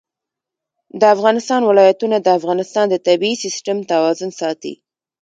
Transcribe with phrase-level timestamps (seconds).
[0.99, 4.73] د افغانستان ولايتونه د افغانستان د طبعي سیسټم توازن ساتي.